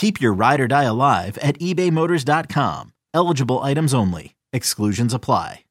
[0.00, 2.94] Keep your ride or die alive at ebaymotors.com.
[3.12, 4.34] Eligible items only.
[4.50, 5.64] Exclusions apply.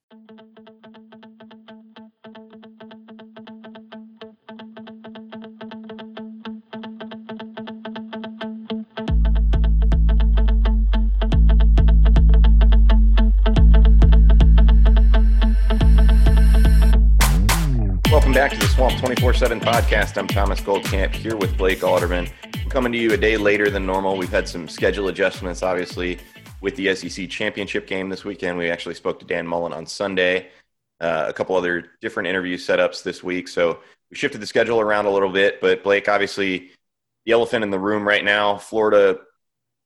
[18.12, 20.20] Welcome back to the Swamp 24 7 podcast.
[20.20, 22.28] I'm Thomas Goldkamp here with Blake Alderman.
[22.70, 24.16] Coming to you a day later than normal.
[24.16, 26.20] We've had some schedule adjustments, obviously,
[26.62, 28.60] with the SEC championship game this weekend.
[28.60, 30.50] We actually spoke to Dan Mullen on Sunday,
[31.02, 33.48] uh, a couple other different interview setups this week.
[33.48, 33.80] So
[34.12, 35.60] we shifted the schedule around a little bit.
[35.60, 36.70] But Blake, obviously,
[37.26, 39.18] the elephant in the room right now, Florida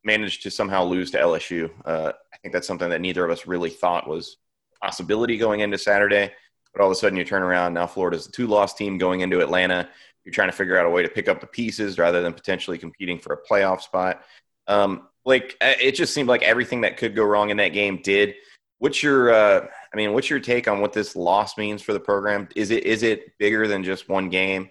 [0.03, 1.71] managed to somehow lose to LSU.
[1.85, 4.35] Uh, I think that's something that neither of us really thought was
[4.75, 6.33] a possibility going into Saturday.
[6.73, 7.75] But all of a sudden, you turn around.
[7.75, 9.87] Now Florida's a two-loss team going into Atlanta.
[10.25, 12.77] You're trying to figure out a way to pick up the pieces rather than potentially
[12.77, 14.23] competing for a playoff spot.
[14.67, 18.35] Um, like it just seemed like everything that could go wrong in that game did.
[18.79, 21.99] What's your, uh, I mean, what's your take on what this loss means for the
[21.99, 22.49] program?
[22.55, 24.69] Is it is it bigger than just one game?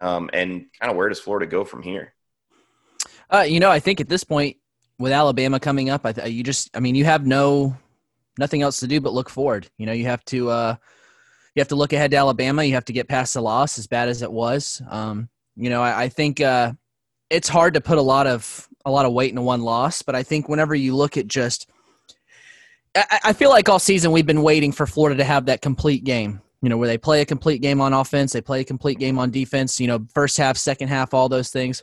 [0.00, 2.14] Um, and kind of where does Florida go from here?
[3.32, 4.56] Uh, you know, I think at this point,
[4.98, 7.76] with Alabama coming up, I th- you just, I mean, you have no
[8.38, 9.68] nothing else to do but look forward.
[9.76, 10.50] You know, you have to.
[10.50, 10.76] Uh,
[11.58, 12.62] you have to look ahead to Alabama.
[12.62, 14.80] You have to get past the loss, as bad as it was.
[14.88, 16.72] Um, you know, I, I think uh,
[17.30, 20.14] it's hard to put a lot of a lot of weight into one loss, but
[20.14, 21.68] I think whenever you look at just,
[22.96, 26.04] I, I feel like all season we've been waiting for Florida to have that complete
[26.04, 26.40] game.
[26.62, 29.18] You know, where they play a complete game on offense, they play a complete game
[29.18, 29.80] on defense.
[29.80, 31.82] You know, first half, second half, all those things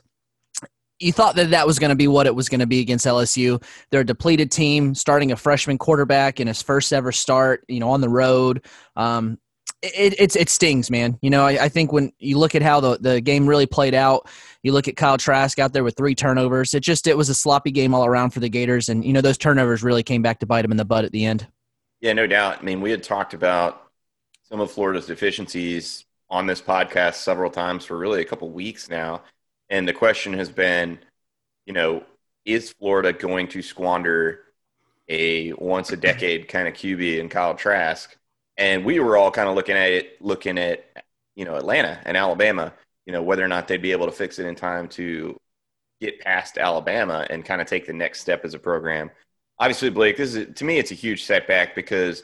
[0.98, 3.04] you thought that that was going to be what it was going to be against
[3.04, 3.62] LSU.
[3.90, 7.90] They're a depleted team, starting a freshman quarterback in his first ever start, you know,
[7.90, 8.64] on the road.
[8.96, 9.38] Um,
[9.82, 11.18] it, it, it stings, man.
[11.20, 13.94] You know, I, I, think when you look at how the, the game really played
[13.94, 14.28] out,
[14.62, 16.74] you look at Kyle Trask out there with three turnovers.
[16.74, 19.20] It just it was a sloppy game all around for the Gators, and you know
[19.20, 21.46] those turnovers really came back to bite them in the butt at the end.
[22.00, 22.58] Yeah, no doubt.
[22.60, 23.90] I mean, we had talked about
[24.42, 29.22] some of Florida's deficiencies on this podcast several times for really a couple weeks now,
[29.68, 30.98] and the question has been,
[31.66, 32.02] you know,
[32.44, 34.40] is Florida going to squander
[35.08, 38.16] a once a decade kind of QB in Kyle Trask?
[38.58, 42.16] And we were all kind of looking at it, looking at you know Atlanta and
[42.16, 42.72] Alabama,
[43.04, 45.38] you know whether or not they'd be able to fix it in time to
[46.00, 49.10] get past Alabama and kind of take the next step as a program.
[49.58, 52.22] Obviously, Blake, this is to me it's a huge setback because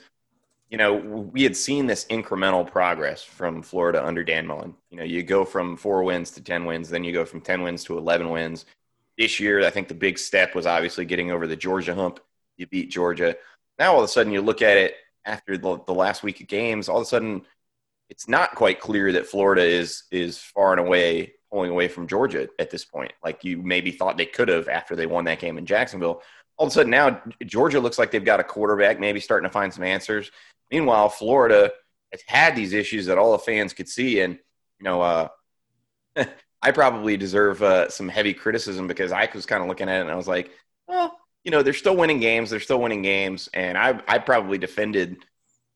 [0.71, 4.75] you know we had seen this incremental progress from Florida under Dan Mullen.
[4.91, 7.63] You know, you go from four wins to ten wins, then you go from ten
[7.63, 8.65] wins to eleven wins.
[9.19, 12.21] This year, I think the big step was obviously getting over the Georgia hump.
[12.57, 13.37] You beat Georgia.
[13.79, 14.95] Now all of a sudden you look at it
[15.25, 17.43] after the, the last week of games, all of a sudden
[18.09, 22.49] it's not quite clear that Florida is is far and away pulling away from Georgia
[22.59, 23.13] at this point.
[23.23, 26.23] Like you maybe thought they could have after they won that game in Jacksonville.
[26.57, 29.53] All of a sudden now Georgia looks like they've got a quarterback, maybe starting to
[29.53, 30.31] find some answers.
[30.71, 31.71] Meanwhile, Florida
[32.11, 34.39] has had these issues that all the fans could see, and
[34.79, 35.29] you know, uh,
[36.63, 40.03] I probably deserve uh, some heavy criticism because I was kind of looking at it
[40.03, 40.51] and I was like,
[40.87, 42.51] well, you know, they're still winning games.
[42.51, 43.49] They're still winning games.
[43.55, 45.25] And I, I probably defended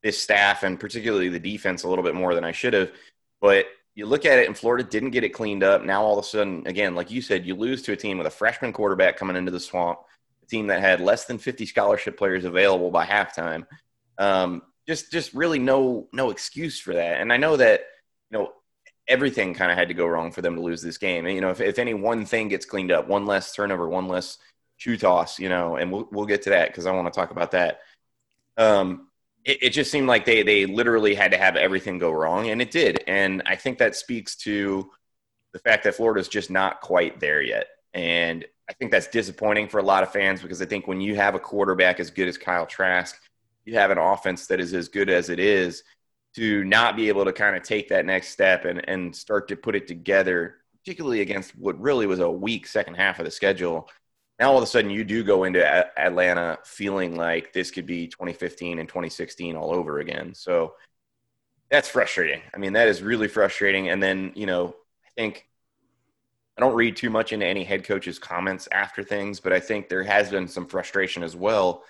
[0.02, 2.92] this staff and particularly the defense a little bit more than I should have.
[3.40, 5.82] But you look at it and Florida didn't get it cleaned up.
[5.82, 8.26] Now all of a sudden, again, like you said, you lose to a team with
[8.26, 10.00] a freshman quarterback coming into the swamp,
[10.42, 13.66] a team that had less than 50 scholarship players available by halftime.
[14.18, 17.20] Um, just, just really no, no excuse for that.
[17.20, 17.80] And I know that,
[18.30, 18.52] you know,
[19.08, 21.26] everything kind of had to go wrong for them to lose this game.
[21.26, 24.08] And, you know, if, if any one thing gets cleaned up, one less turnover, one
[24.08, 24.38] less
[24.76, 27.30] shoe toss, you know, and we'll we'll get to that because I want to talk
[27.30, 27.80] about that.
[28.56, 29.08] Um,
[29.44, 32.60] it, it, just seemed like they they literally had to have everything go wrong, and
[32.60, 33.02] it did.
[33.06, 34.90] And I think that speaks to
[35.52, 37.66] the fact that Florida's just not quite there yet.
[37.94, 41.14] And I think that's disappointing for a lot of fans because I think when you
[41.16, 43.16] have a quarterback as good as Kyle Trask,
[43.64, 45.82] you have an offense that is as good as it is.
[46.34, 49.56] to not be able to kind of take that next step and, and start to
[49.56, 53.88] put it together, particularly against what really was a weak second half of the schedule.
[54.38, 57.86] Now all of a sudden you do go into a- Atlanta feeling like this could
[57.86, 60.34] be 2015 and 2016 all over again.
[60.34, 60.74] So
[61.70, 62.42] that's frustrating.
[62.54, 63.88] I mean, that is really frustrating.
[63.88, 64.74] And then, you know,
[65.04, 65.46] I think
[66.56, 69.88] I don't read too much into any head coach's comments after things, but I think
[69.88, 71.82] there has been some frustration as well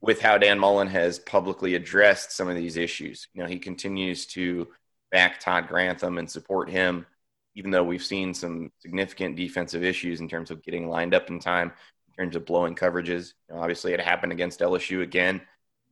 [0.00, 3.28] with how Dan Mullen has publicly addressed some of these issues.
[3.34, 4.68] You know, he continues to
[5.10, 7.06] back Todd Grantham and support him,
[7.54, 11.38] even though we've seen some significant defensive issues in terms of getting lined up in
[11.38, 11.72] time,
[12.16, 13.34] in terms of blowing coverages.
[13.48, 15.40] You know, obviously, it happened against LSU again.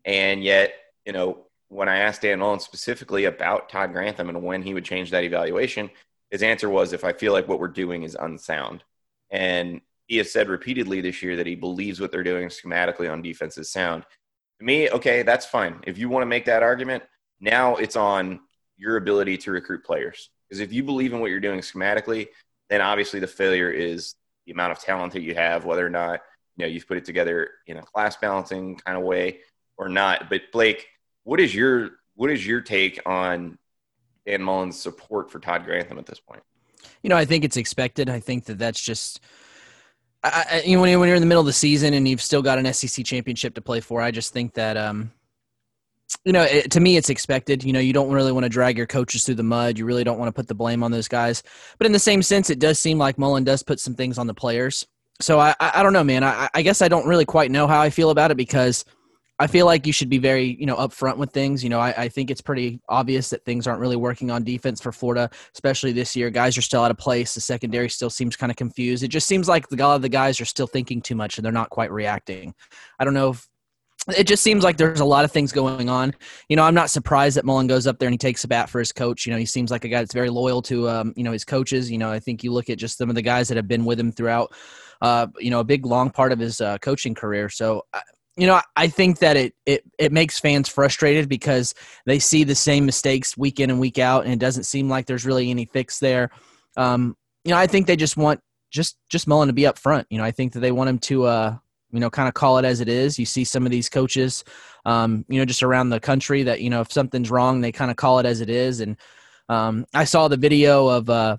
[0.04, 0.72] And yet,
[1.04, 4.84] you know, when I asked Dan Mullen specifically about Todd Grantham and when he would
[4.84, 5.90] change that evaluation,
[6.30, 8.84] his answer was if I feel like what we're doing is unsound.
[9.30, 13.22] And he has said repeatedly this year that he believes what they're doing schematically on
[13.22, 14.04] defense is sound.
[14.58, 15.80] To me, okay, that's fine.
[15.86, 17.04] If you want to make that argument,
[17.40, 18.40] now it's on
[18.76, 20.30] your ability to recruit players.
[20.48, 22.28] Because if you believe in what you're doing schematically,
[22.68, 24.14] then obviously the failure is
[24.50, 26.20] the amount of talent that you have, whether or not
[26.56, 29.38] you know you've put it together in a class balancing kind of way
[29.78, 30.28] or not.
[30.28, 30.88] But Blake,
[31.22, 33.58] what is your what is your take on
[34.26, 36.42] Dan Mullen's support for Todd Grantham at this point?
[37.02, 38.10] You know, I think it's expected.
[38.10, 39.20] I think that that's just
[40.24, 42.58] I, you know, when, you're, in the middle of the season and you've still got
[42.58, 45.12] an SEC championship to play for, I just think that, um,
[46.24, 47.64] you know, it, to me, it's expected.
[47.64, 49.78] You know, you don't really want to drag your coaches through the mud.
[49.78, 51.42] You really don't want to put the blame on those guys.
[51.78, 54.26] But in the same sense, it does seem like Mullen does put some things on
[54.26, 54.86] the players.
[55.20, 56.24] So I, I, I don't know, man.
[56.24, 58.84] I, I guess I don't really quite know how I feel about it because–
[59.40, 61.64] I feel like you should be very, you know, upfront with things.
[61.64, 64.82] You know, I, I, think it's pretty obvious that things aren't really working on defense
[64.82, 66.28] for Florida, especially this year.
[66.28, 67.34] Guys are still out of place.
[67.34, 69.02] The secondary still seems kind of confused.
[69.02, 71.38] It just seems like the, a lot of the guys are still thinking too much
[71.38, 72.54] and they're not quite reacting.
[72.98, 73.48] I don't know if
[74.16, 76.14] it just seems like there's a lot of things going on.
[76.48, 78.70] You know, I'm not surprised that Mullen goes up there and he takes a bat
[78.70, 79.26] for his coach.
[79.26, 81.44] You know, he seems like a guy that's very loyal to, um, you know, his
[81.44, 81.90] coaches.
[81.90, 83.84] You know, I think you look at just some of the guys that have been
[83.84, 84.52] with him throughout,
[85.02, 87.48] uh, you know, a big long part of his uh, coaching career.
[87.48, 87.84] So
[88.36, 91.74] you know, I think that it, it it makes fans frustrated because
[92.06, 95.06] they see the same mistakes week in and week out, and it doesn't seem like
[95.06, 96.30] there's really any fix there.
[96.76, 100.06] Um, you know, I think they just want just just Mullen to be up front.
[100.10, 101.56] You know, I think that they want him to uh,
[101.92, 103.18] you know, kind of call it as it is.
[103.18, 104.44] You see some of these coaches,
[104.84, 107.90] um, you know, just around the country that you know if something's wrong, they kind
[107.90, 108.80] of call it as it is.
[108.80, 108.96] And
[109.48, 111.36] um, I saw the video of uh,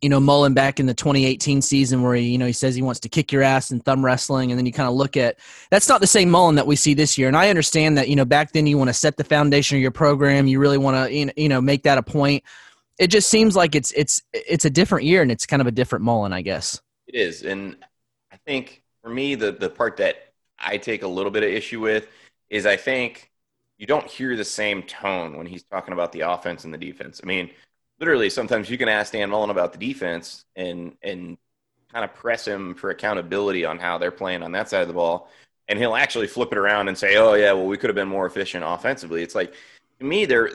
[0.00, 2.82] you know Mullen back in the 2018 season where he you know he says he
[2.82, 4.50] wants to kick your ass in thumb wrestling.
[4.50, 5.38] And then you kind of look at
[5.70, 7.28] that's not the same Mullen that we see this year.
[7.28, 9.82] And I understand that you know back then you want to set the foundation of
[9.82, 10.46] your program.
[10.46, 12.44] You really want to you know make that a point.
[12.98, 15.72] It just seems like it's it's it's a different year and it's kind of a
[15.72, 16.80] different Mullen I guess.
[17.06, 17.42] It is.
[17.42, 17.76] And
[18.32, 21.80] I think for me the the part that I take a little bit of issue
[21.80, 22.08] with
[22.50, 23.30] is I think
[23.78, 27.20] you don't hear the same tone when he's talking about the offense and the defense
[27.22, 27.50] I mean
[28.00, 31.38] literally sometimes you can ask Dan Mullen about the defense and and
[31.92, 34.94] kind of press him for accountability on how they're playing on that side of the
[34.94, 35.28] ball,
[35.68, 38.08] and he'll actually flip it around and say, "Oh yeah, well we could have been
[38.08, 39.54] more efficient offensively." It's like
[40.00, 40.50] to me, there,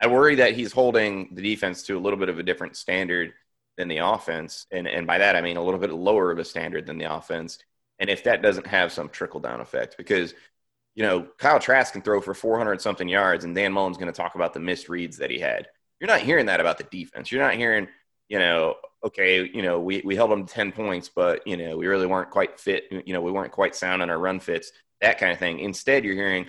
[0.00, 3.34] I worry that he's holding the defense to a little bit of a different standard
[3.78, 6.44] than the offense, and and by that I mean a little bit lower of a
[6.44, 7.58] standard than the offense.
[7.98, 10.34] And if that doesn't have some trickle down effect, because
[10.94, 14.16] you know Kyle Trask can throw for 400 something yards, and Dan Mullen's going to
[14.16, 15.68] talk about the missed reads that he had
[16.00, 17.30] you're not hearing that about the defense.
[17.30, 17.88] You're not hearing,
[18.28, 21.86] you know, okay, you know, we, we held them 10 points, but, you know, we
[21.86, 22.84] really weren't quite fit.
[22.90, 25.60] You know, we weren't quite sound on our run fits, that kind of thing.
[25.60, 26.46] Instead, you're hearing,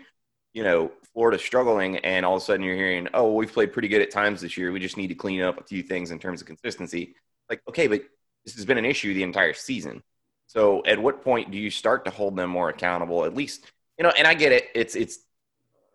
[0.54, 3.74] you know, Florida struggling, and all of a sudden you're hearing, oh, well, we've played
[3.74, 4.72] pretty good at times this year.
[4.72, 7.16] We just need to clean up a few things in terms of consistency.
[7.50, 8.02] Like, okay, but
[8.46, 10.04] this has been an issue the entire season.
[10.48, 13.26] So at what point do you start to hold them more accountable?
[13.26, 13.66] At least,
[13.98, 14.66] you know, and I get it.
[14.74, 15.20] It's, it's,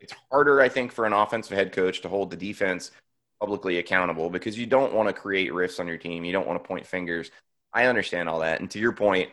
[0.01, 2.91] it's harder, I think, for an offensive head coach to hold the defense
[3.41, 6.25] publicly accountable because you don't want to create rifts on your team.
[6.25, 7.31] You don't want to point fingers.
[7.73, 8.61] I understand all that.
[8.61, 9.31] And to your point,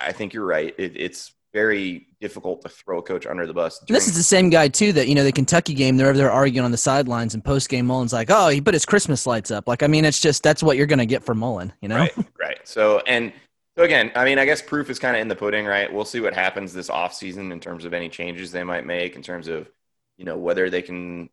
[0.00, 0.74] I think you're right.
[0.78, 3.78] It, it's very difficult to throw a coach under the bus.
[3.88, 5.96] This is the same guy too that you know the Kentucky game.
[5.96, 8.84] They're they're arguing on the sidelines, and post game Mullen's like, "Oh, he put his
[8.84, 11.38] Christmas lights up." Like, I mean, it's just that's what you're going to get from
[11.38, 11.96] Mullen, you know?
[11.96, 12.58] Right, right.
[12.64, 13.32] So and
[13.78, 15.90] so again, I mean, I guess proof is kind of in the pudding, right?
[15.90, 19.14] We'll see what happens this off season in terms of any changes they might make,
[19.14, 19.70] in terms of
[20.18, 21.30] you know whether they can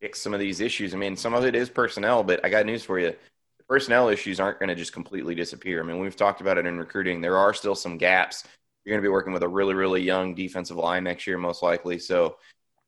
[0.00, 0.94] fix some of these issues.
[0.94, 3.14] I mean, some of it is personnel, but I got news for you.
[3.68, 5.80] Personnel issues aren't going to just completely disappear.
[5.80, 7.20] I mean, we've talked about it in recruiting.
[7.20, 8.44] There are still some gaps.
[8.84, 11.62] You're going to be working with a really, really young defensive line next year, most
[11.62, 11.98] likely.
[11.98, 12.36] So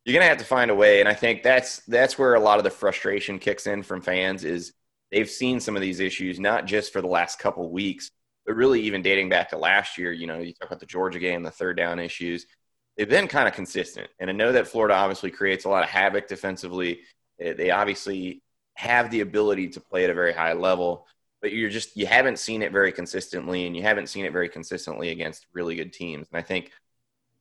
[0.04, 1.00] you're going to have to find a way.
[1.00, 4.44] And I think that's that's where a lot of the frustration kicks in from fans
[4.44, 4.72] is
[5.12, 8.10] they've seen some of these issues not just for the last couple weeks,
[8.44, 10.12] but really even dating back to last year.
[10.12, 12.46] You know, you talk about the Georgia game, the third down issues
[12.96, 14.08] they've been kind of consistent.
[14.18, 17.00] And I know that Florida obviously creates a lot of havoc defensively.
[17.38, 18.42] They, they obviously
[18.74, 21.06] have the ability to play at a very high level,
[21.44, 24.48] but you're just you haven't seen it very consistently, and you haven't seen it very
[24.48, 26.26] consistently against really good teams.
[26.32, 26.70] And I think,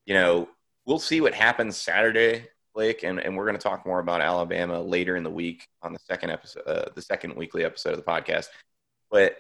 [0.06, 0.50] you know,
[0.86, 4.82] we'll see what happens Saturday, Blake, and, and we're going to talk more about Alabama
[4.82, 8.04] later in the week on the second episode, uh, the second weekly episode of the
[8.04, 8.48] podcast.
[9.10, 9.38] But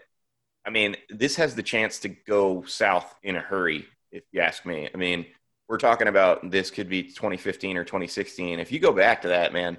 [0.65, 4.65] I mean, this has the chance to go south in a hurry, if you ask
[4.65, 4.89] me.
[4.93, 5.25] I mean,
[5.67, 8.61] we're talking about this could be 2015 or 2016.
[8.61, 9.77] If you go back to that, man,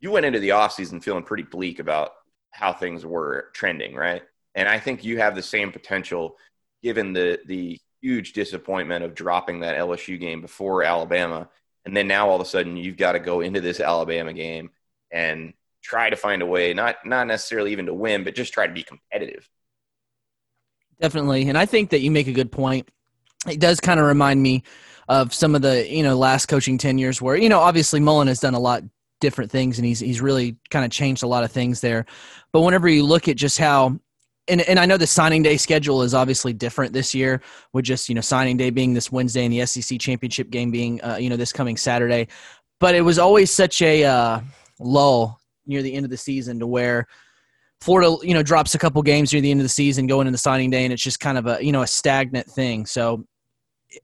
[0.00, 2.12] you went into the offseason feeling pretty bleak about
[2.52, 4.22] how things were trending, right?
[4.54, 6.36] And I think you have the same potential
[6.82, 11.48] given the the huge disappointment of dropping that LSU game before Alabama.
[11.84, 14.70] And then now all of a sudden you've got to go into this Alabama game
[15.10, 18.66] and try to find a way, not not necessarily even to win, but just try
[18.66, 19.48] to be competitive.
[21.00, 21.48] Definitely.
[21.48, 22.88] And I think that you make a good point.
[23.48, 24.62] It does kind of remind me
[25.08, 28.38] of some of the, you know, last coaching tenures where, you know, obviously Mullen has
[28.38, 28.84] done a lot
[29.22, 32.04] different things and he's he's really kind of changed a lot of things there.
[32.52, 33.98] But whenever you look at just how
[34.48, 37.40] and, and I know the signing day schedule is obviously different this year,
[37.72, 41.02] with just you know signing day being this Wednesday and the SEC championship game being
[41.02, 42.28] uh, you know this coming Saturday.
[42.80, 44.40] But it was always such a uh,
[44.80, 47.06] lull near the end of the season to where
[47.80, 50.38] Florida you know drops a couple games near the end of the season going into
[50.38, 52.84] signing day, and it's just kind of a you know a stagnant thing.
[52.84, 53.24] So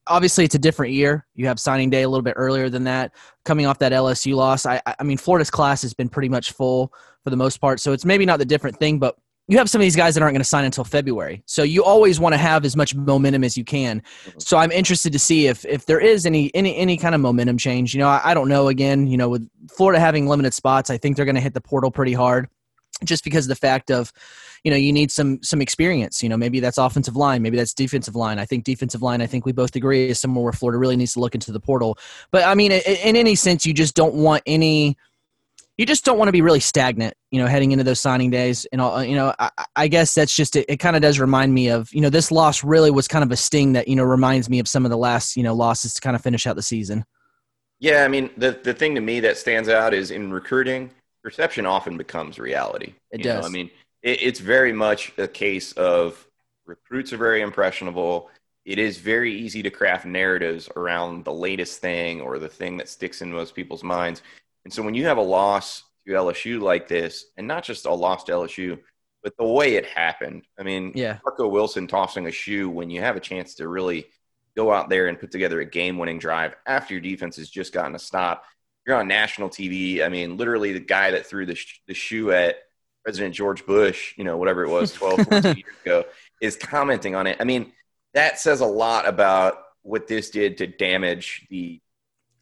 [0.06, 1.26] obviously it's a different year.
[1.34, 3.14] You have signing day a little bit earlier than that.
[3.44, 6.92] Coming off that LSU loss, I, I mean Florida's class has been pretty much full
[7.24, 9.16] for the most part, so it's maybe not the different thing, but
[9.48, 11.42] you have some of these guys that aren't going to sign until February.
[11.46, 14.00] So you always want to have as much momentum as you can.
[14.00, 14.38] Mm-hmm.
[14.38, 17.56] So I'm interested to see if if there is any any any kind of momentum
[17.56, 17.94] change.
[17.94, 18.68] You know, I, I don't know.
[18.68, 21.62] Again, you know, with Florida having limited spots, I think they're going to hit the
[21.62, 22.48] portal pretty hard
[23.04, 24.12] just because of the fact of
[24.64, 27.74] you know you need some some experience you know maybe that's offensive line maybe that's
[27.74, 30.78] defensive line i think defensive line i think we both agree is somewhere where florida
[30.78, 31.98] really needs to look into the portal
[32.30, 34.96] but i mean in any sense you just don't want any
[35.78, 38.66] you just don't want to be really stagnant, you know, heading into those signing days.
[38.72, 40.66] And all, you know, I, I guess that's just it.
[40.68, 43.30] It kind of does remind me of, you know, this loss really was kind of
[43.30, 45.94] a sting that you know reminds me of some of the last you know losses
[45.94, 47.04] to kind of finish out the season.
[47.78, 50.90] Yeah, I mean, the the thing to me that stands out is in recruiting,
[51.22, 52.94] perception often becomes reality.
[53.12, 53.42] It does.
[53.42, 53.48] Know?
[53.48, 53.70] I mean,
[54.08, 56.26] it, it's very much a case of
[56.66, 58.30] recruits are very impressionable.
[58.64, 62.88] It is very easy to craft narratives around the latest thing or the thing that
[62.88, 64.22] sticks in most people's minds.
[64.64, 67.92] And so when you have a loss to LSU like this, and not just a
[67.92, 68.78] loss to LSU,
[69.22, 70.44] but the way it happened.
[70.58, 71.18] I mean, yeah.
[71.24, 74.06] Marco Wilson tossing a shoe when you have a chance to really
[74.56, 77.94] go out there and put together a game-winning drive after your defense has just gotten
[77.94, 78.44] a stop.
[78.86, 80.04] You're on national TV.
[80.04, 82.56] I mean, literally the guy that threw the, sh- the shoe at
[83.04, 86.04] President George Bush, you know, whatever it was, 12, 14 years ago,
[86.40, 87.36] is commenting on it.
[87.40, 87.72] I mean,
[88.14, 91.80] that says a lot about what this did to damage the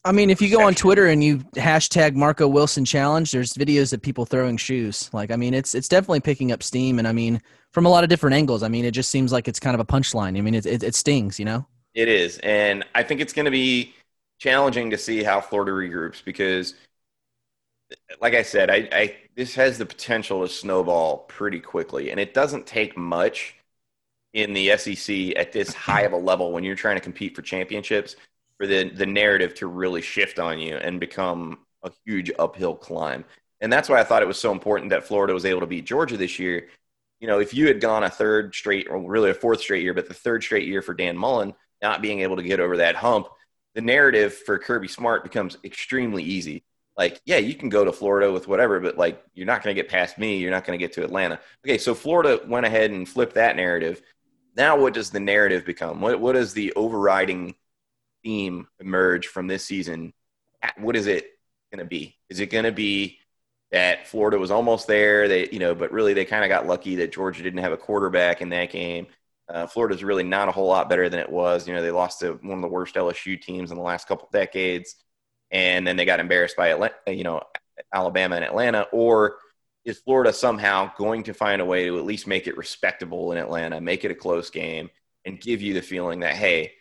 [0.07, 3.93] I mean, if you go on Twitter and you hashtag Marco Wilson challenge, there's videos
[3.93, 5.11] of people throwing shoes.
[5.13, 8.05] Like, I mean, it's it's definitely picking up steam, and I mean, from a lot
[8.05, 8.63] of different angles.
[8.63, 10.39] I mean, it just seems like it's kind of a punchline.
[10.39, 11.67] I mean, it it, it stings, you know.
[11.93, 13.95] It is, and I think it's going to be
[14.39, 16.75] challenging to see how Florida regroups because,
[18.21, 22.35] like I said, I, I this has the potential to snowball pretty quickly, and it
[22.35, 23.57] doesn't take much
[24.33, 27.43] in the SEC at this high of a level when you're trying to compete for
[27.43, 28.17] championships
[28.59, 33.25] for the the narrative to really shift on you and become a huge uphill climb.
[33.61, 35.87] And that's why I thought it was so important that Florida was able to beat
[35.87, 36.69] Georgia this year.
[37.21, 39.95] You know, if you had gone a third straight or really a fourth straight year,
[39.95, 42.97] but the third straight year for Dan Mullen not being able to get over that
[42.97, 43.29] hump,
[43.75, 46.65] the narrative for Kirby Smart becomes extremely easy.
[46.97, 49.81] Like, yeah, you can go to Florida with whatever, but like you're not going to
[49.81, 50.39] get past me.
[50.39, 51.39] You're not going to get to Atlanta.
[51.65, 54.01] Okay, so Florida went ahead and flipped that narrative.
[54.57, 56.01] Now, what does the narrative become?
[56.01, 57.55] What what is the overriding
[58.27, 60.13] theme emerge from this season,
[60.79, 61.27] what is it
[61.73, 62.17] going to be?
[62.29, 63.21] Is it going to be
[63.71, 65.29] that Florida was almost there?
[65.29, 67.77] They, you know, but really they kind of got lucky that Georgia didn't have a
[67.77, 69.07] quarterback in that game.
[69.49, 71.69] Uh, Florida's really not a whole lot better than it was.
[71.69, 74.29] You know, they lost to one of the worst LSU teams in the last couple
[74.33, 74.97] decades,
[75.51, 77.43] and then they got embarrassed by Atlanta, you know
[77.93, 78.87] Alabama and Atlanta.
[78.93, 79.37] Or
[79.85, 83.39] is Florida somehow going to find a way to at least make it respectable in
[83.39, 84.91] Atlanta, make it a close game,
[85.25, 86.73] and give you the feeling that hey,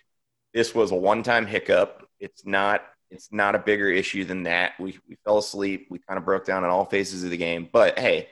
[0.54, 2.08] this was a one-time hiccup.
[2.20, 4.74] It's not it's not a bigger issue than that.
[4.80, 5.88] We we fell asleep.
[5.90, 7.70] We kind of broke down in all phases of the game.
[7.72, 8.30] But hey,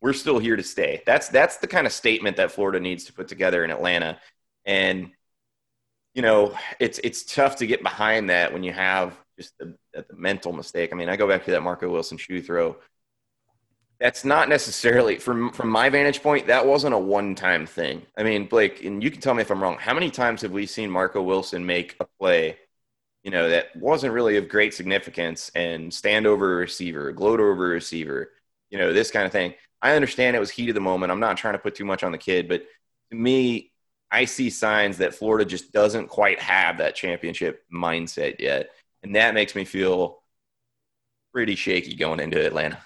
[0.00, 1.02] we're still here to stay.
[1.06, 4.18] That's that's the kind of statement that Florida needs to put together in Atlanta.
[4.66, 5.12] And
[6.14, 10.04] you know, it's it's tough to get behind that when you have just the, the
[10.14, 10.90] mental mistake.
[10.92, 12.76] I mean, I go back to that Marco Wilson shoe throw
[14.00, 18.24] that's not necessarily from from my vantage point that wasn't a one time thing i
[18.24, 20.66] mean blake and you can tell me if i'm wrong how many times have we
[20.66, 22.58] seen marco wilson make a play
[23.24, 27.66] you know, that wasn't really of great significance and stand over a receiver, gloat over
[27.66, 28.30] a receiver,
[28.70, 29.54] you know, this kind of thing.
[29.80, 31.10] I understand it was heat of the moment.
[31.10, 32.64] I'm not trying to put too much on the kid, but
[33.10, 33.72] to me,
[34.10, 38.70] I see signs that Florida just doesn't quite have that championship mindset yet.
[39.04, 40.22] And that makes me feel
[41.32, 42.78] pretty shaky going into Atlanta.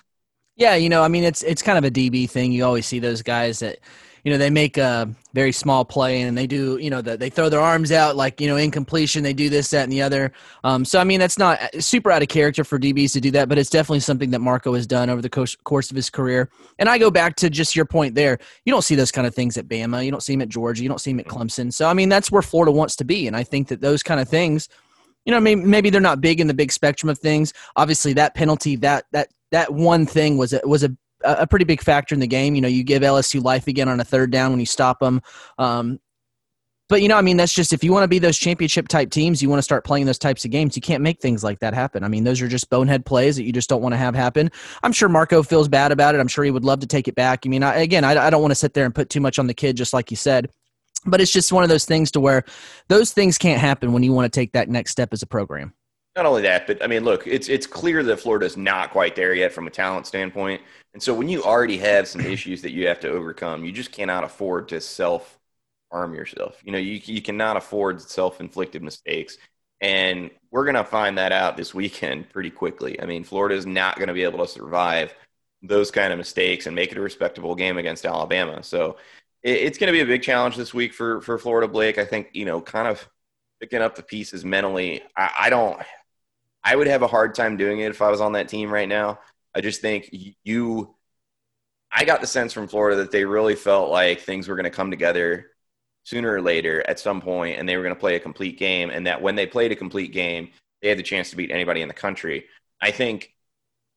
[0.56, 2.50] Yeah, you know, I mean, it's it's kind of a DB thing.
[2.50, 3.78] You always see those guys that,
[4.24, 7.30] you know, they make a very small play and they do, you know, that they
[7.30, 9.22] throw their arms out like, you know, incompletion.
[9.22, 10.32] They do this, that, and the other.
[10.64, 13.48] Um, so, I mean, that's not super out of character for DBs to do that,
[13.48, 16.50] but it's definitely something that Marco has done over the course, course of his career.
[16.80, 18.40] And I go back to just your point there.
[18.64, 20.04] You don't see those kind of things at Bama.
[20.04, 20.82] You don't see them at Georgia.
[20.82, 21.72] You don't see them at Clemson.
[21.72, 23.28] So, I mean, that's where Florida wants to be.
[23.28, 24.68] And I think that those kind of things–
[25.28, 27.52] you know, maybe, maybe they're not big in the big spectrum of things.
[27.76, 31.82] Obviously, that penalty, that that that one thing was a, was a a pretty big
[31.82, 32.54] factor in the game.
[32.54, 35.20] You know, you give LSU life again on a third down when you stop them.
[35.58, 36.00] Um,
[36.88, 39.10] but you know, I mean, that's just if you want to be those championship type
[39.10, 40.76] teams, you want to start playing those types of games.
[40.76, 42.04] You can't make things like that happen.
[42.04, 44.50] I mean, those are just bonehead plays that you just don't want to have happen.
[44.82, 46.20] I'm sure Marco feels bad about it.
[46.22, 47.40] I'm sure he would love to take it back.
[47.44, 49.38] I mean, I, again, I, I don't want to sit there and put too much
[49.38, 50.48] on the kid, just like you said
[51.04, 52.44] but it's just one of those things to where
[52.88, 55.72] those things can't happen when you want to take that next step as a program.
[56.16, 59.34] Not only that, but I mean, look, it's it's clear that Florida's not quite there
[59.34, 60.62] yet from a talent standpoint,
[60.92, 63.92] and so when you already have some issues that you have to overcome, you just
[63.92, 65.38] cannot afford to self
[65.92, 66.60] harm yourself.
[66.64, 69.38] You know, you you cannot afford self inflicted mistakes,
[69.80, 73.00] and we're gonna find that out this weekend pretty quickly.
[73.00, 75.14] I mean, Florida is not going to be able to survive
[75.62, 78.62] those kind of mistakes and make it a respectable game against Alabama.
[78.62, 78.96] So
[79.42, 81.98] it's going to be a big challenge this week for for Florida Blake.
[81.98, 83.08] I think you know, kind of
[83.60, 85.02] picking up the pieces mentally.
[85.16, 85.80] I, I, don't.
[86.62, 88.88] I would have a hard time doing it if I was on that team right
[88.88, 89.20] now.
[89.54, 90.10] I just think
[90.44, 90.94] you.
[91.90, 94.70] I got the sense from Florida that they really felt like things were going to
[94.70, 95.46] come together
[96.04, 98.90] sooner or later at some point, and they were going to play a complete game.
[98.90, 100.50] And that when they played a complete game,
[100.82, 102.44] they had the chance to beat anybody in the country.
[102.80, 103.34] I think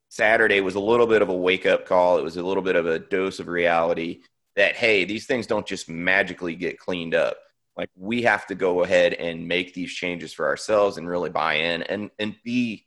[0.09, 2.17] Saturday was a little bit of a wake up call.
[2.17, 4.21] It was a little bit of a dose of reality
[4.61, 7.35] that hey these things don't just magically get cleaned up.
[7.75, 11.55] Like we have to go ahead and make these changes for ourselves and really buy
[11.55, 12.85] in and and be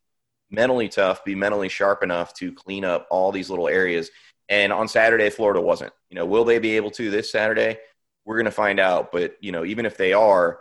[0.50, 4.10] mentally tough be mentally sharp enough to clean up all these little areas.
[4.48, 5.92] And on saturday florida wasn't.
[6.10, 7.78] You know will they be able to this saturday?
[8.24, 9.10] We're going to find out.
[9.10, 10.60] But you know even if they are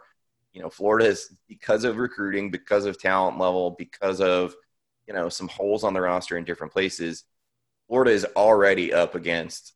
[0.52, 4.56] you know florida is because of recruiting because of talent level because of
[5.08, 7.24] you know some holes on the roster in different places
[7.88, 9.74] florida is already up against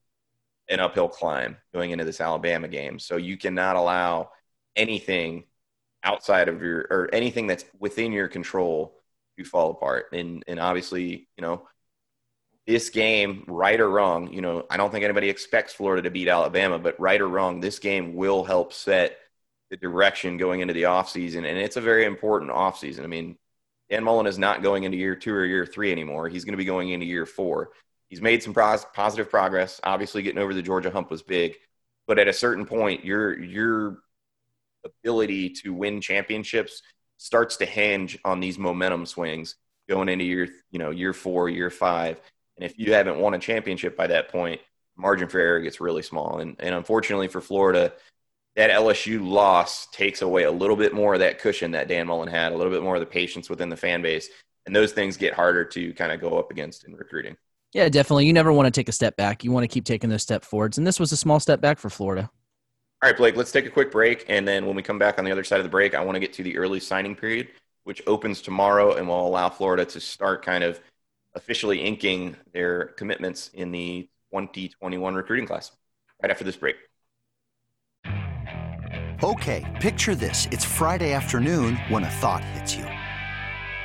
[0.70, 3.00] an uphill climb going into this Alabama game.
[3.00, 4.32] So you cannot allow
[4.76, 5.46] anything
[6.04, 8.96] outside of your or anything that's within your control
[9.38, 10.08] to fall apart.
[10.14, 11.68] And and obviously, you know,
[12.66, 16.28] this game, right or wrong, you know, I don't think anybody expects Florida to beat
[16.28, 19.18] Alabama, but right or wrong, this game will help set
[19.70, 21.38] the direction going into the offseason.
[21.38, 23.04] And it's a very important offseason.
[23.04, 23.38] I mean,
[23.90, 26.28] Dan Mullen is not going into year two or year three anymore.
[26.28, 27.72] He's going to be going into year four
[28.10, 29.80] he's made some positive progress.
[29.84, 31.56] Obviously, getting over the Georgia hump was big,
[32.08, 34.00] but at a certain point, your your
[34.86, 36.82] ability to win championships
[37.18, 39.56] starts to hinge on these momentum swings
[39.90, 42.20] going into year you know year four, year five,
[42.56, 44.62] and if you haven't won a championship by that point,
[44.96, 46.40] margin for error gets really small.
[46.40, 47.94] And and unfortunately for Florida.
[48.56, 52.28] That LSU loss takes away a little bit more of that cushion that Dan Mullen
[52.28, 54.30] had, a little bit more of the patience within the fan base,
[54.66, 57.38] and those things get harder to kind of go up against in recruiting.
[57.78, 58.26] Yeah, definitely.
[58.26, 59.44] You never want to take a step back.
[59.44, 60.80] You want to keep taking those step forwards.
[60.80, 62.28] And this was a small step back for Florida.
[63.04, 64.26] All right, Blake, let's take a quick break.
[64.28, 66.16] And then when we come back on the other side of the break, I want
[66.16, 67.50] to get to the early signing period,
[67.84, 70.80] which opens tomorrow and will allow Florida to start kind of
[71.36, 75.70] officially inking their commitments in the 2021 recruiting class
[76.24, 76.78] right after this break.
[79.24, 80.48] Okay, picture this.
[80.50, 82.88] It's Friday afternoon when a thought hits you.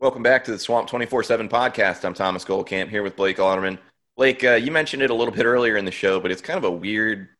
[0.00, 2.04] Welcome back to the Swamp 24 7 podcast.
[2.04, 3.80] I'm Thomas Goldkamp here with Blake Alderman.
[4.16, 6.56] Blake, uh, you mentioned it a little bit earlier in the show, but it's kind
[6.56, 7.30] of a weird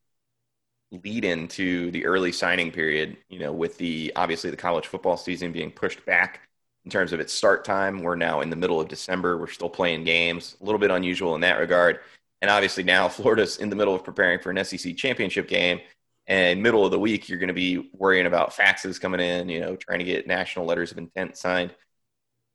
[0.90, 5.52] lead into the early signing period, you know, with the obviously the college football season
[5.52, 6.48] being pushed back
[6.84, 8.02] in terms of its start time.
[8.02, 9.38] We're now in the middle of December.
[9.38, 12.00] We're still playing games, a little bit unusual in that regard.
[12.42, 15.78] And obviously now Florida's in the middle of preparing for an SEC championship game.
[16.26, 19.60] And middle of the week, you're going to be worrying about faxes coming in, you
[19.60, 21.72] know, trying to get national letters of intent signed.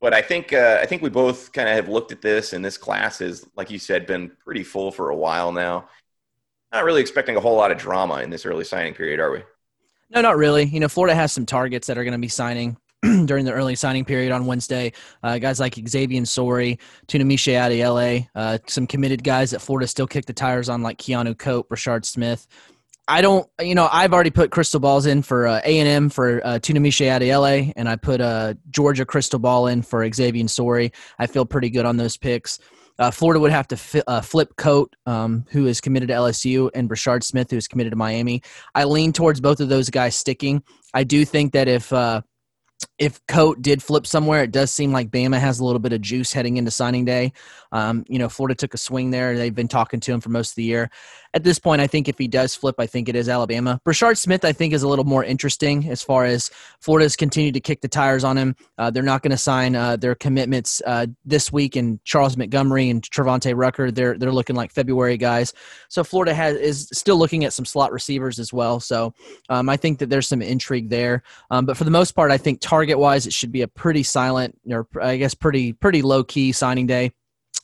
[0.04, 2.64] But I think uh, I think we both kind of have looked at this, and
[2.64, 5.88] this class has, like you said, been pretty full for a while now.
[6.74, 9.44] Not really expecting a whole lot of drama in this early signing period, are we?
[10.10, 10.66] No, not really.
[10.66, 12.76] You know, Florida has some targets that are going to be signing
[13.26, 14.92] during the early signing period on Wednesday.
[15.24, 20.26] Uh, guys like Xavian Sorey, Tunmise Adeleye, uh, some committed guys that Florida still kick
[20.26, 22.46] the tires on, like Keanu Koht, Brashard Smith.
[23.08, 26.10] I don't, you know, I've already put crystal balls in for uh, A and M
[26.10, 30.48] for uh, Tunmise Adeleye, and I put a uh, Georgia crystal ball in for Xavian
[30.48, 30.92] Sorey.
[31.20, 32.60] I feel pretty good on those picks.
[33.00, 36.70] Uh, Florida would have to fi- uh, flip Koht, um, who is committed to LSU,
[36.74, 38.42] and Brashard Smith, who is committed to Miami.
[38.74, 40.64] I lean towards both of those guys sticking.
[40.94, 42.22] I do think that if uh,
[43.00, 46.02] if Koht did flip somewhere, it does seem like Bama has a little bit of
[46.02, 47.34] juice heading into signing day.
[47.72, 49.38] Um, you know, Florida took a swing there.
[49.38, 50.90] They've been talking to him for most of the year.
[51.36, 53.82] At this point, I think if he does flip, I think it is Alabama.
[53.86, 57.60] Brashard Smith, I think, is a little more interesting as far as Florida's continued to
[57.60, 58.56] kick the tires on him.
[58.78, 62.90] Uh, they're not going to sign uh, their commitments uh, this week, and Charles Montgomery
[62.90, 65.54] and Travante Rucker, they're they're looking like February guys.
[65.90, 68.80] So Florida has is still looking at some slot receivers as well.
[68.80, 69.14] So
[69.50, 71.24] um, I think that there's some intrigue there.
[71.50, 74.04] Um, but for the most part, I think target wise, it should be a pretty
[74.04, 77.12] silent, or I guess pretty pretty low key signing day.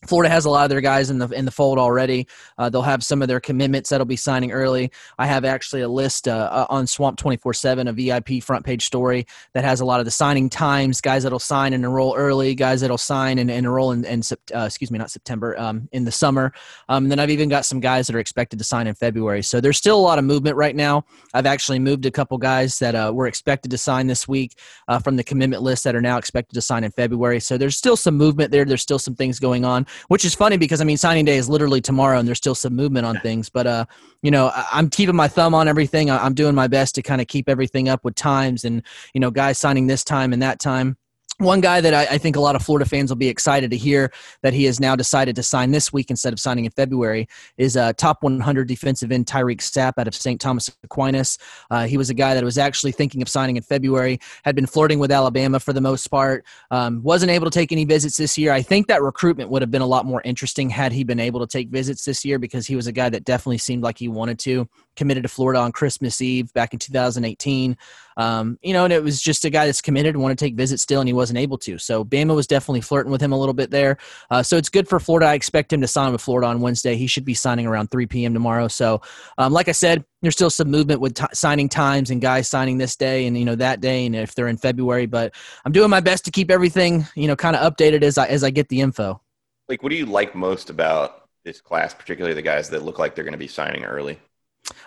[0.07, 2.25] Florida has a lot of their guys in the in the fold already.
[2.57, 4.91] Uh, they'll have some of their commitments that'll be signing early.
[5.17, 8.65] I have actually a list uh, uh on Swamp twenty four seven, a VIP front
[8.65, 12.15] page story that has a lot of the signing times, guys that'll sign and enroll
[12.15, 14.21] early, guys that'll sign and, and enroll in, in
[14.55, 16.53] uh, excuse me, not September, um, in the summer.
[16.88, 19.43] Um, and then I've even got some guys that are expected to sign in February.
[19.43, 21.03] So there's still a lot of movement right now.
[21.33, 24.57] I've actually moved a couple guys that uh, were expected to sign this week
[24.88, 27.41] uh, from the commitment list that are now expected to sign in February.
[27.41, 28.63] So there's still some movement there.
[28.63, 31.49] There's still some things going on which is funny because I mean signing day is
[31.49, 33.49] literally tomorrow and there's still some movement on things.
[33.49, 33.86] But uh,
[34.21, 36.12] you know, I'm keeping my thumb on everything.
[36.12, 39.32] I'm doing my best to kind of keep everything up with times and you know
[39.32, 40.97] guys signing this time and that time
[41.39, 43.78] one guy that I, I, think a lot of Florida fans will be excited to
[43.78, 44.12] hear
[44.43, 47.78] that he has now decided to sign this week instead of signing in February is
[47.78, 50.39] uh, top 100 defensive end Tyreak Sapp out of St.
[50.39, 51.38] Thomas Aquinas.
[51.71, 54.65] Uh, he was a guy that was actually thinking of signing in February, had been
[54.65, 58.38] flirting with Alabama for the most part, um, wasn't able to take any visits this
[58.38, 58.52] year.
[58.52, 61.39] I think that recruitment would have been a lot more interesting had he been able
[61.39, 64.10] to take visits this year because he was a guy that definitely seemed like he
[64.10, 64.67] wanted to
[64.99, 67.75] committed to Florida on Christmas Eve back in 2018.
[68.17, 70.55] Um, you know, and it was just a guy that's committed and want to take
[70.55, 71.77] visits still, and he wasn't able to.
[71.77, 73.97] So Bama was definitely flirting with him a little bit there.
[74.29, 75.27] Uh, so it's good for Florida.
[75.27, 76.97] I expect him to sign with Florida on Wednesday.
[76.97, 78.33] He should be signing around 3 p.m.
[78.33, 78.67] tomorrow.
[78.67, 79.01] So,
[79.38, 82.77] um, like I said, there's still some movement with t- signing times and guys signing
[82.77, 85.05] this day and you know that day, and if they're in February.
[85.05, 85.33] But
[85.63, 88.43] I'm doing my best to keep everything you know kind of updated as I as
[88.43, 89.21] I get the info.
[89.69, 93.15] Like, what do you like most about this class, particularly the guys that look like
[93.15, 94.19] they're going to be signing early?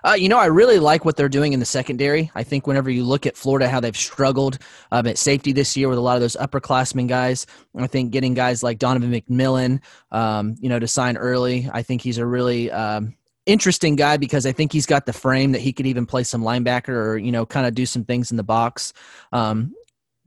[0.05, 2.31] Uh, you know, I really like what they're doing in the secondary.
[2.35, 4.59] I think whenever you look at Florida, how they've struggled
[4.90, 8.35] um, at safety this year with a lot of those upperclassmen guys, I think getting
[8.35, 12.71] guys like Donovan McMillon, um, you know, to sign early, I think he's a really
[12.71, 13.14] um,
[13.47, 16.42] interesting guy because I think he's got the frame that he could even play some
[16.42, 18.92] linebacker or, you know, kind of do some things in the box.
[19.33, 19.75] Um,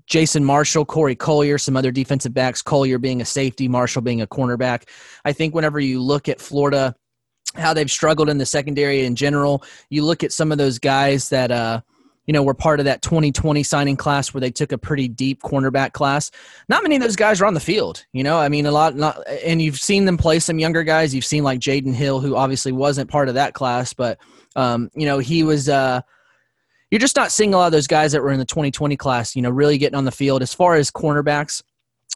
[0.08, 4.28] Jason Marshall, Corey Collier, some other defensive backs, Collier being a safety, Marshall being a
[4.28, 4.88] cornerback.
[5.26, 6.96] I think whenever you look at Florida–
[7.54, 9.64] how they've struggled in the secondary in general.
[9.90, 11.82] You look at some of those guys that uh,
[12.26, 15.42] you know were part of that 2020 signing class where they took a pretty deep
[15.42, 16.32] cornerback class.
[16.70, 18.06] Not many of those guys are on the field.
[18.14, 18.96] You know, I mean, a lot.
[18.96, 21.14] Not, and you've seen them play some younger guys.
[21.14, 24.20] You've seen like Jaydon Hill, who obviously wasn't part of that class, but
[24.56, 25.70] um, you know he was.
[25.70, 26.02] Uh,
[26.92, 29.36] you're just not seeing a lot of those guys that were in the 2020 class.
[29.36, 31.62] You know, really getting on the field as far as cornerbacks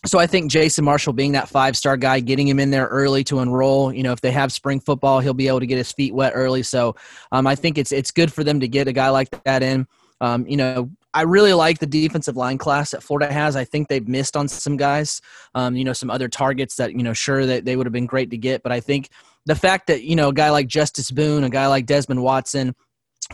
[0.06, 3.23] so I think Jason Marshall being that five star guy, getting him in there early
[3.25, 3.91] to enroll.
[3.93, 6.32] You know, if they have spring football, he'll be able to get his feet wet
[6.36, 6.63] early.
[6.63, 6.95] So
[7.32, 9.88] um, I think it's it's good for them to get a guy like that in.
[10.21, 13.56] Um, you know, I really like the defensive line class that Florida has.
[13.56, 15.21] I think they've missed on some guys.
[15.54, 18.06] Um, you know, some other targets that you know, sure that they would have been
[18.06, 19.10] great to get, but I think
[19.45, 22.73] the fact that you know a guy like Justice Boone, a guy like Desmond Watson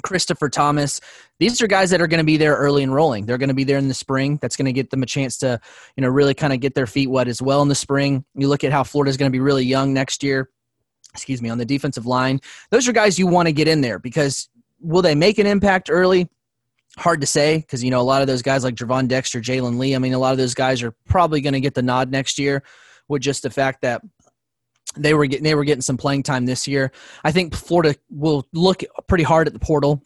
[0.04, 1.00] Christopher Thomas.
[1.40, 3.26] These are guys that are going to be there early enrolling.
[3.26, 4.38] They're going to be there in the spring.
[4.42, 5.60] That's going to get them a chance to,
[5.96, 8.26] you know, really kind of get their feet wet as well in the spring.
[8.36, 10.50] You look at how Florida's going to be really young next year.
[11.14, 12.42] Excuse me, on the defensive line.
[12.72, 14.50] Those are guys you want to get in there because
[14.82, 16.30] will they make an impact early?
[16.98, 19.78] hard to say because you know a lot of those guys like Gervon Dexter, Jalen
[19.78, 19.96] Lee.
[19.96, 22.40] I mean, a lot of those guys are probably going to get the nod next
[22.40, 22.64] year
[23.08, 24.02] with just the fact that
[24.98, 26.92] they were getting they were getting some playing time this year.
[27.24, 30.02] I think Florida will look pretty hard at the portal.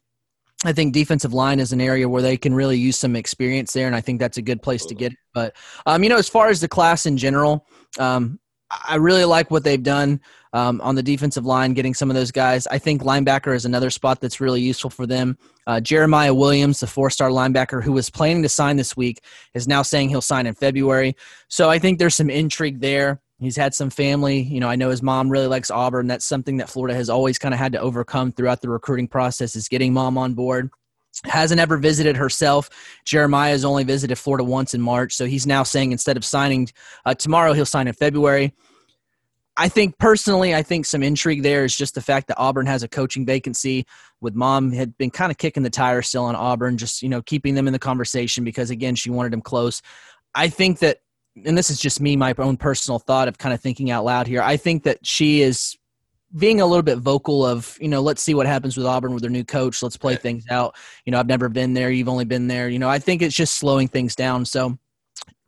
[0.66, 3.88] I think defensive line is an area where they can really use some experience there,
[3.88, 5.14] and I think that's a good place to get.
[5.14, 5.18] It.
[5.34, 7.66] But um, you know, as far as the class in general,
[7.98, 8.40] um,
[8.88, 10.22] I really like what they've done
[10.54, 12.68] um, on the defensive line, getting some of those guys.
[12.68, 15.38] I think linebacker is another spot that's really useful for them.
[15.66, 19.22] Uh, Jeremiah Williams, the four-star linebacker who was planning to sign this week,
[19.54, 21.16] is now saying he'll sign in February.
[21.48, 23.22] So I think there's some intrigue there.
[23.40, 24.42] He's had some family.
[24.42, 26.08] You know, I know his mom really likes Auburn.
[26.08, 29.56] That's something that Florida has always kind of had to overcome throughout the recruiting process
[29.56, 30.70] is getting mom on board.
[31.24, 32.70] Hasn't ever visited herself.
[33.06, 35.16] Jeremiah has only visited Florida once in March.
[35.16, 36.70] So he's now saying instead of signing
[37.06, 38.54] uh, tomorrow, he'll sign in February.
[39.58, 42.84] I think personally, I think some intrigue there is just the fact that Auburn has
[42.84, 43.86] a coaching vacancy.
[44.22, 47.22] With mom had been kind of kicking the tires still on Auburn, just you know
[47.22, 49.82] keeping them in the conversation because again she wanted him close.
[50.36, 51.00] I think that
[51.46, 54.28] and this is just me, my own personal thought of kind of thinking out loud
[54.28, 54.42] here.
[54.42, 55.78] I think that she is
[56.38, 59.22] being a little bit vocal of, you know, let's see what happens with Auburn with
[59.22, 59.82] their new coach.
[59.82, 60.76] Let's play things out.
[61.06, 61.90] You know, I've never been there.
[61.90, 62.70] You've only been there.
[62.70, 64.46] You know, I think it's just slowing things down.
[64.46, 64.78] So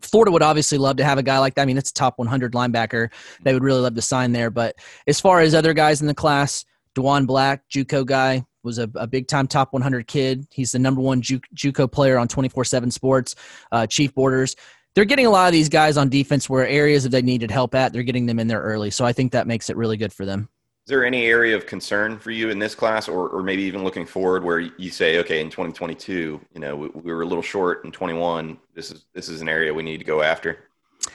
[0.01, 1.63] Florida would obviously love to have a guy like that.
[1.63, 3.10] I mean, it's a top 100 linebacker.
[3.43, 4.49] They would really love to sign there.
[4.49, 4.75] But
[5.06, 9.08] as far as other guys in the class, Dewan Black, JUCO guy, was a, a
[9.08, 10.45] big time top 100 kid.
[10.51, 13.36] He's the number one Ju- JUCO player on 24 7 Sports,
[13.71, 14.56] uh, Chief Borders
[14.93, 17.75] they're getting a lot of these guys on defense where areas that they needed help
[17.75, 18.91] at, they're getting them in there early.
[18.91, 20.49] So I think that makes it really good for them.
[20.86, 23.84] Is there any area of concern for you in this class, or, or maybe even
[23.84, 27.43] looking forward, where you say, okay, in 2022, you know, we, we were a little
[27.43, 28.58] short in 21.
[28.73, 30.71] This is this is an area we need to go after.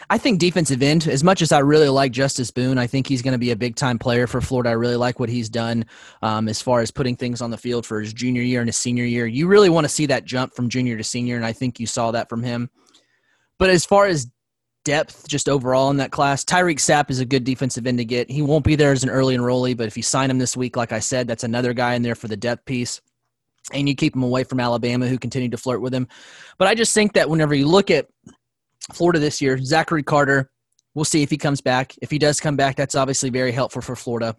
[0.08, 3.22] I think defensive end, as much as I really like Justice Boone, I think he's
[3.22, 4.70] going to be a big time player for Florida.
[4.70, 5.84] I really like what he's done
[6.22, 8.76] um, as far as putting things on the field for his junior year and his
[8.76, 9.26] senior year.
[9.26, 11.86] You really want to see that jump from junior to senior, and I think you
[11.86, 12.70] saw that from him.
[13.58, 14.28] But as far as
[14.84, 18.30] depth just overall in that class, Tyreak Sapp is a good defensive end to get.
[18.30, 20.76] He won't be there as an early enrollee, but if you sign him this week,
[20.76, 23.00] like I said, that's another guy in there for the depth piece.
[23.72, 26.06] And you keep him away from Alabama, who continue to flirt with him.
[26.56, 28.06] But I just think that whenever you look at
[28.92, 30.50] Florida this year, Zachary Carter,
[30.94, 31.94] we'll see if he comes back.
[32.00, 34.36] If he does come back, that's obviously very helpful for Florida.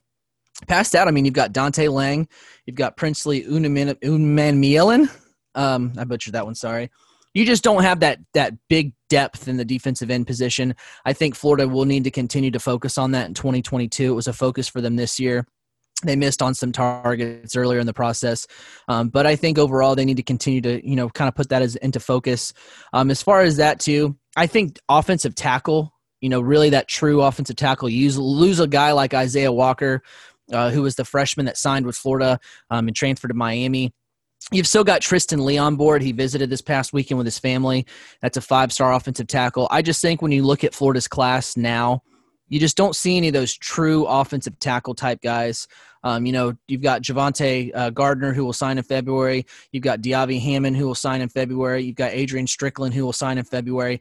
[0.68, 2.28] Past that, I mean, you've got Dante Lang,
[2.66, 5.12] you've got Princely Umanmielen.
[5.56, 6.90] Um, I butchered that one, sorry
[7.38, 10.76] you just don't have that that big depth in the defensive end position.
[11.06, 14.12] I think Florida will need to continue to focus on that in 2022.
[14.12, 15.46] It was a focus for them this year.
[16.04, 18.48] They missed on some targets earlier in the process,
[18.88, 21.50] um, but I think overall they need to continue to you know kind of put
[21.50, 22.54] that as into focus.
[22.92, 27.22] Um, as far as that too, I think offensive tackle, you know, really that true
[27.22, 27.88] offensive tackle.
[27.88, 30.02] You lose a guy like Issiah Walker,
[30.52, 32.40] uh, who was the freshman that signed with Florida
[32.72, 33.94] um, and transferred to Miami.
[34.52, 36.02] You've still got Tristan Leigh on board.
[36.02, 37.86] He visited this past weekend with his family.
[38.22, 39.68] That's a five star offensive tackle.
[39.70, 42.02] I just think when you look at Florida's class now,
[42.48, 45.68] you just don't see any of those true offensive tackle type guys.
[46.04, 49.46] Um, you know, you've got Javante uh, Gardner who will sign in February.
[49.74, 51.84] You've got Diaby Hammond who will sign in February.
[51.84, 54.00] You've got Adrian Strickland who will sign in February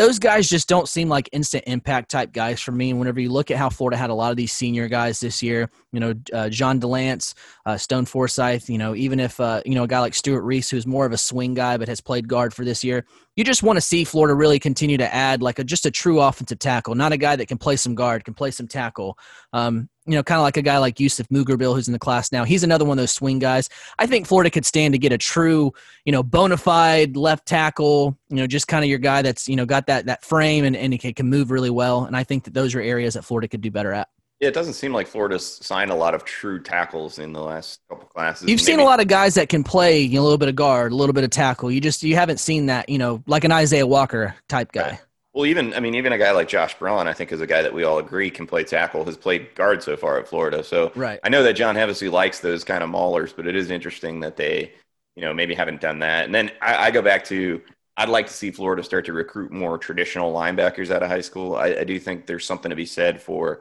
[0.00, 2.88] those guys just don't seem like instant impact type guys for me.
[2.88, 5.42] And whenever you look at how Florida had a lot of these senior guys this
[5.42, 7.34] year, you know, uh, John Delance,
[7.66, 10.70] uh, Stone Forsyth, you know, even if, uh, you know, a guy like Stewart Reese,
[10.70, 13.04] who's more of a swing guy but has played guard for this year,
[13.36, 16.18] you just want to see Florida really continue to add like a, just a true
[16.18, 19.18] offensive tackle, not a guy that can play some guard, can play some tackle.
[19.52, 22.32] Um, you know, kind of like a guy like Yousef Mugharbil, who's in the class
[22.32, 22.42] now.
[22.42, 23.68] He's another one of those swing guys.
[23.98, 25.72] I think Florida could stand to get a true,
[26.04, 28.18] you know, bona fide left tackle.
[28.28, 30.76] You know, just kind of your guy that's you know got that that frame and
[30.76, 32.04] and he can move really well.
[32.06, 34.08] And I think that those are areas that Florida could do better at.
[34.40, 37.80] Yeah, it doesn't seem like Florida's signed a lot of true tackles in the last
[37.90, 38.48] couple classes.
[38.48, 38.72] You've Maybe.
[38.72, 40.92] seen a lot of guys that can play you know, a little bit of guard,
[40.92, 41.70] a little bit of tackle.
[41.70, 44.90] You just you haven't seen that, you know, like an Issiah Walker type guy.
[44.90, 45.00] Right.
[45.32, 47.62] Well, even I mean, even a guy like Josh Braun, I think, is a guy
[47.62, 49.04] that we all agree can play tackle.
[49.04, 51.20] Has played guard so far at Florida, so right.
[51.22, 54.36] I know that John Hevesy likes those kind of maulers, but it is interesting that
[54.36, 54.72] they,
[55.14, 56.24] you know, maybe haven't done that.
[56.24, 57.62] And then I, I go back to
[57.96, 61.54] I'd like to see Florida start to recruit more traditional linebackers out of high school.
[61.54, 63.60] I, I do think there's something to be said for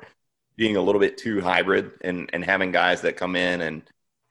[0.56, 3.84] being a little bit too hybrid and and having guys that come in and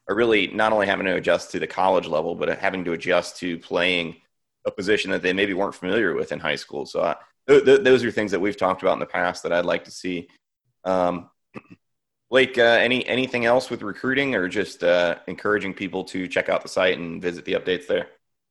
[0.08, 3.36] are really not only having to adjust to the college level, but having to adjust
[3.38, 4.16] to playing
[4.66, 6.84] a position that they maybe weren't familiar with in high school.
[6.84, 7.16] So I,
[7.48, 9.84] th- th- those are things that we've talked about in the past that I'd like
[9.84, 10.28] to see.
[10.84, 11.30] Um,
[12.30, 16.62] Blake, uh, any anything else with recruiting, or just uh, encouraging people to check out
[16.62, 18.08] the site and visit the updates there?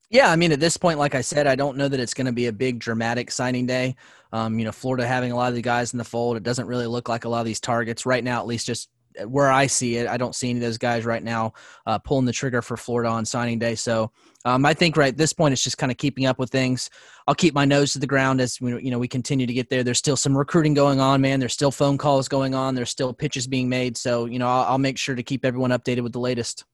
[0.10, 2.28] Yeah, I mean, at this point, like I said, I don't know that it's going
[2.28, 3.96] to be a big dramatic signing day.
[4.32, 6.66] Um, you know, Florida having a lot of the guys in the fold, it doesn't
[6.66, 8.40] really look like a lot of these targets right now.
[8.40, 8.90] At least, just
[9.26, 11.54] where I see it, I don't see any of those guys right now
[11.86, 13.76] uh, pulling the trigger for Florida on signing day.
[13.76, 14.12] So
[14.46, 16.90] um, I think right at this point, it's just kind of keeping up with things.
[17.28, 19.70] I'll keep my nose to the ground as we, you know we continue to get
[19.70, 19.84] there.
[19.84, 21.40] There's still some recruiting going on, man.
[21.40, 22.76] There's still phone calls going on.
[22.76, 23.98] There's still pitches being made.
[23.98, 26.66] So you know I'll, I'll make sure to keep everyone updated with the latest.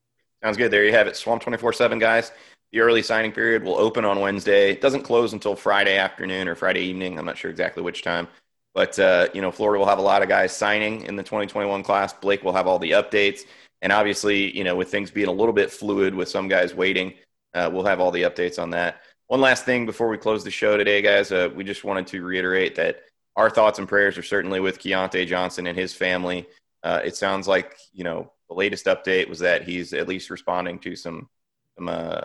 [0.44, 0.72] Sounds good.
[0.72, 1.16] There you have it.
[1.16, 2.34] Swamp 24 7, guys.
[2.74, 4.72] The early signing period will open on Wednesday.
[4.72, 7.18] It doesn't close until Friday afternoon or Friday evening.
[7.18, 8.28] I'm not sure exactly which time.
[8.74, 11.84] But, uh, you know, Florida will have a lot of guys signing in the 2021
[11.84, 12.14] class.
[12.14, 13.42] Blake will have all the updates.
[13.82, 17.14] And obviously, you know, with things being a little bit fluid with some guys waiting,
[17.54, 19.02] uh, we'll have all the updates on that.
[19.28, 21.32] One last thing before we close the show today, guys.
[21.32, 23.02] Uh, we just wanted to reiterate that
[23.36, 26.48] our thoughts and prayers are certainly with Keyontae Johnson and his family.
[26.84, 30.80] Uh, it sounds like you know the latest update was that he's at least responding
[30.80, 31.30] to some
[31.78, 32.22] some uh,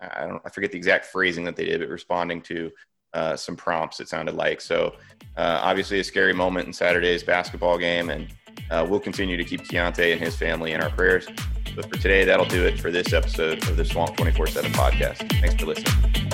[0.00, 2.70] I don't I forget the exact phrasing that they did, but responding to
[3.14, 4.00] uh, some prompts.
[4.00, 4.94] It sounded like so.
[5.36, 8.28] Uh, obviously, a scary moment in Saturday's basketball game, and
[8.70, 11.26] uh, we'll continue to keep Keyontae and his family in our prayers.
[11.74, 15.40] But for today, that'll do it for this episode of the Swamp 24 7 podcast.
[15.40, 16.33] Thanks for listening.